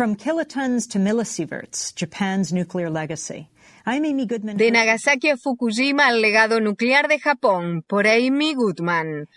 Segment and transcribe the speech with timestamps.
[0.00, 3.50] From kilotons to millisieverts, Japan's nuclear legacy.
[3.84, 9.28] De Nagasaki a Fukushima al legado nuclear de Japón, por Amy Goodman.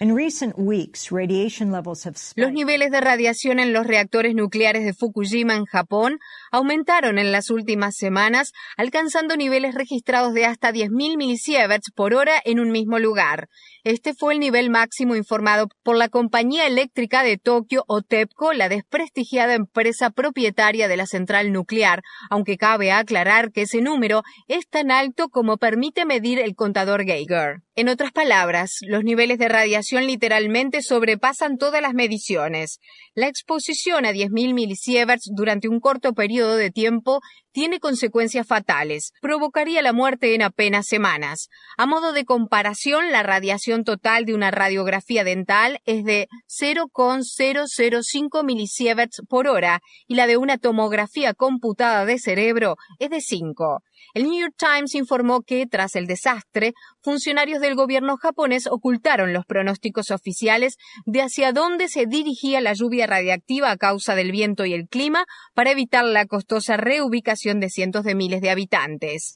[2.35, 6.19] Los niveles de radiación en los reactores nucleares de Fukushima en Japón
[6.51, 12.59] aumentaron en las últimas semanas, alcanzando niveles registrados de hasta 10.000 milisieverts por hora en
[12.59, 13.47] un mismo lugar.
[13.85, 18.69] Este fue el nivel máximo informado por la compañía eléctrica de Tokio o TEPCO, la
[18.69, 24.91] desprestigiada empresa propietaria de la central nuclear, aunque cabe aclarar que ese número es tan
[24.91, 27.61] alto como permite medir el contador Geiger.
[27.75, 32.79] En otras palabras, los niveles de radiación literalmente sobrepasan todas las mediciones.
[33.15, 37.19] La exposición a 10.000 milisieverts durante un corto periodo de tiempo
[37.51, 39.11] tiene consecuencias fatales.
[39.21, 41.49] Provocaría la muerte en apenas semanas.
[41.75, 49.23] A modo de comparación, la radiación total de una radiografía dental es de 0,005 milisieverts
[49.27, 53.81] por hora y la de una tomografía computada de cerebro es de 5.
[54.13, 59.45] El New York Times informó que, tras el desastre, funcionarios del gobierno japonés ocultaron los
[59.47, 64.73] pronósticos oficiales de hacia dónde se dirigía la lluvia radiactiva a causa del viento y
[64.73, 65.25] el clima
[65.55, 69.35] para evitar la costosa reubicación de cientos de miles de habitantes.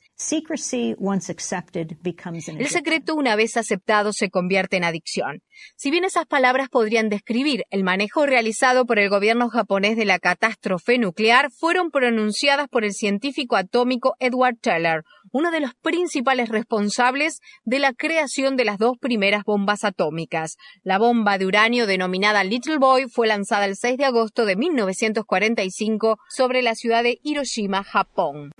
[2.59, 5.41] El secreto una vez aceptado se convierte en adicción.
[5.75, 10.19] Si bien esas palabras podrían describir el manejo realizado por el gobierno japonés de la
[10.19, 15.03] catástrofe nuclear, fueron pronunciadas por el científico atómico Edward Teller,
[15.37, 20.57] uno de los principales responsables de la creación de las dos primeras bombas atómicas.
[20.81, 26.17] La bomba de uranio denominada Little Boy fue lanzada el 6 de agosto de 1945
[26.27, 28.51] sobre la ciudad de Hiroshima, Japón.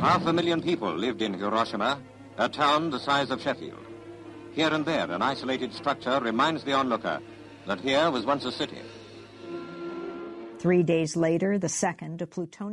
[0.00, 1.98] Half a million people lived in Hiroshima,
[2.38, 3.82] a town the size of Sheffield.
[4.54, 7.18] Here and there, an isolated structure reminds the onlooker
[7.66, 8.82] that here was once a city.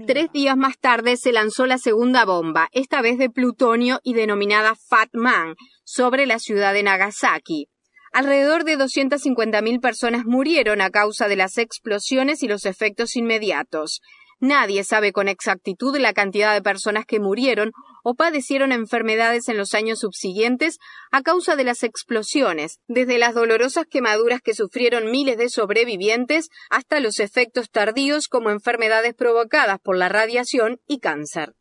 [0.05, 4.75] Tres días más tarde se lanzó la segunda bomba, esta vez de plutonio y denominada
[4.75, 7.67] Fat Man, sobre la ciudad de Nagasaki.
[8.13, 14.01] Alrededor de 250.000 personas murieron a causa de las explosiones y los efectos inmediatos.
[14.39, 17.71] Nadie sabe con exactitud la cantidad de personas que murieron
[18.03, 20.79] o padecieron enfermedades en los años subsiguientes
[21.11, 26.99] a causa de las explosiones, desde las dolorosas quemaduras que sufrieron miles de sobrevivientes hasta
[26.99, 31.53] los efectos tardíos como enfermedades provocadas por la radiación y cáncer.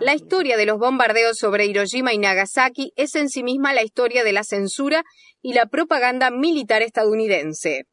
[0.00, 4.22] La historia de los bombardeos sobre Hiroshima y Nagasaki es en sí misma la historia
[4.22, 5.02] de la censura
[5.42, 7.86] y la propaganda militar estadounidense.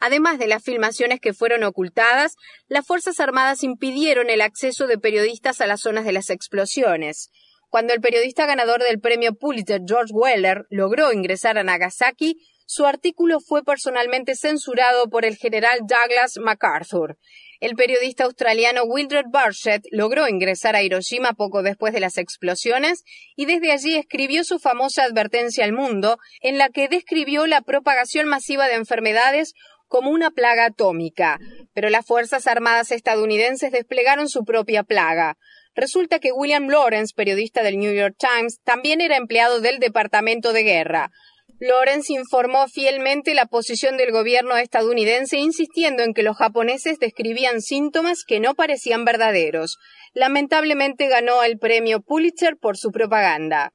[0.00, 2.36] Además de las filmaciones que fueron ocultadas,
[2.68, 7.30] las Fuerzas Armadas impidieron el acceso de periodistas a las zonas de las explosiones.
[7.70, 13.40] Cuando el periodista ganador del premio Pulitzer George Weller logró ingresar a Nagasaki, su artículo
[13.40, 17.18] fue personalmente censurado por el general Douglas MacArthur.
[17.60, 23.04] El periodista australiano Wildred Burchett logró ingresar a Hiroshima poco después de las explosiones
[23.36, 28.28] y desde allí escribió su famosa advertencia al mundo, en la que describió la propagación
[28.28, 29.54] masiva de enfermedades
[29.94, 31.38] como una plaga atómica,
[31.72, 35.36] pero las Fuerzas Armadas estadounidenses desplegaron su propia plaga.
[35.76, 40.64] Resulta que William Lawrence, periodista del New York Times, también era empleado del Departamento de
[40.64, 41.12] Guerra.
[41.60, 48.24] Lawrence informó fielmente la posición del gobierno estadounidense, insistiendo en que los japoneses describían síntomas
[48.26, 49.78] que no parecían verdaderos.
[50.12, 53.72] Lamentablemente ganó el premio Pulitzer por su propaganda.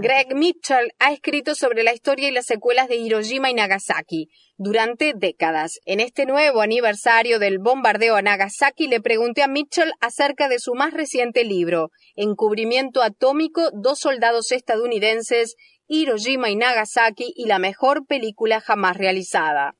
[0.00, 5.12] Greg Mitchell ha escrito sobre la historia y las secuelas de Hiroshima y Nagasaki durante
[5.14, 5.78] décadas.
[5.84, 10.72] En este nuevo aniversario del bombardeo a Nagasaki le pregunté a Mitchell acerca de su
[10.72, 15.54] más reciente libro, Encubrimiento atómico, dos soldados estadounidenses,
[15.86, 19.74] Hiroshima y Nagasaki y la mejor película jamás realizada.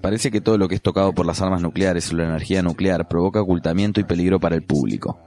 [0.00, 3.06] Parece que todo lo que es tocado por las armas nucleares o la energía nuclear
[3.06, 5.18] provoca ocultamiento y peligro para el público.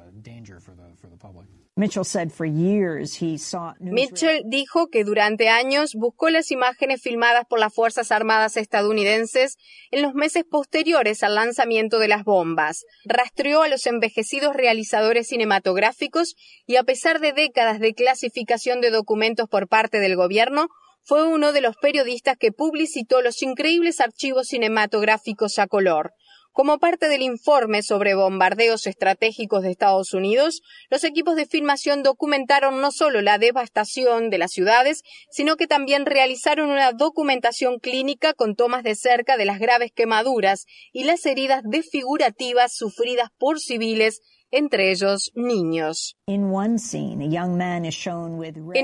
[3.79, 9.58] Mitchell dijo que durante años buscó las imágenes filmadas por las Fuerzas Armadas estadounidenses
[9.90, 12.85] en los meses posteriores al lanzamiento de las bombas.
[13.06, 16.35] Rastreó a los envejecidos realizadores cinematográficos
[16.67, 20.67] y a pesar de décadas de clasificación de documentos por parte del gobierno,
[21.03, 26.14] fue uno de los periodistas que publicitó los increíbles archivos cinematográficos a color.
[26.53, 30.61] Como parte del informe sobre bombardeos estratégicos de Estados Unidos,
[30.91, 35.02] los equipos de filmación documentaron no solo la devastación de las ciudades,
[35.32, 40.66] sino que también realizaron una documentación clínica con tomas de cerca de las graves quemaduras
[40.91, 44.22] y las heridas desfigurativas sufridas por civiles
[44.53, 46.16] entre ellos niños.
[46.28, 46.44] En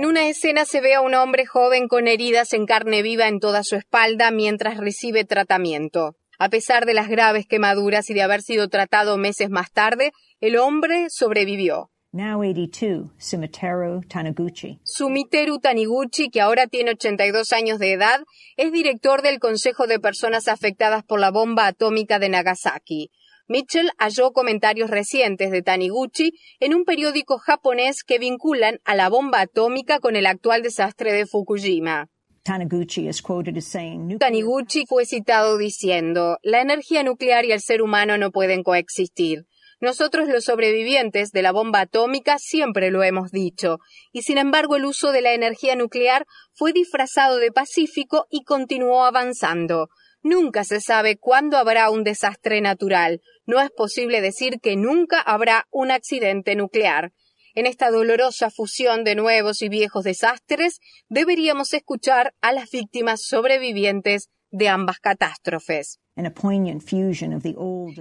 [0.06, 3.63] una escena se ve a un hombre joven con heridas en carne viva en toda
[3.63, 6.16] su espalda mientras recibe tratamiento.
[6.39, 10.57] A pesar de las graves quemaduras y de haber sido tratado meses más tarde, el
[10.57, 11.92] hombre sobrevivió.
[12.12, 14.80] now 82, Sumitero Taniguchi.
[14.83, 18.22] Sumiteru Taniguchi, que ahora tiene 82 años de edad,
[18.57, 23.12] es director del Consejo de Personas Afectadas por la Bomba Atómica de Nagasaki.
[23.50, 29.42] Mitchell halló comentarios recientes de Taniguchi en un periódico japonés que vinculan a la bomba
[29.42, 32.10] atómica con el actual desastre de Fukushima.
[32.44, 37.60] Taniguchi is quoted as saying, "Nuclear Taniguchi fue citado diciendo, la energía nuclear y el
[37.60, 39.46] ser humano no pueden coexistir.
[39.81, 43.80] Nosotros los sobrevivientes de la bomba atómica siempre lo hemos dicho,
[44.12, 49.06] y sin embargo el uso de la energía nuclear fue disfrazado de pacífico y continuó
[49.06, 49.88] avanzando.
[50.21, 53.21] Nunca se sabe cuándo habrá un desastre natural.
[53.45, 57.13] No es posible decir que nunca habrá un accidente nuclear.
[57.56, 64.30] En esta dolorosa fusión de nuevos y viejos desastres, deberíamos escuchar a las víctimas sobrevivientes
[64.51, 66.00] de ambas catástrofes.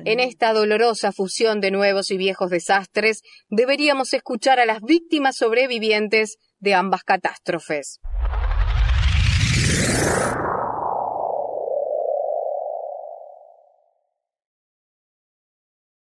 [0.05, 6.37] En esta dolorosa fusión de nuevos y viejos desastres, deberíamos escuchar a las víctimas sobrevivientes
[6.59, 8.01] de ambas catástrofes.